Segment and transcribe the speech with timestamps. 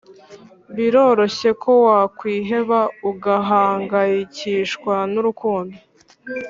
[0.75, 5.77] Biroroshye ko wakwiheba ugahangayikishwa nurukundo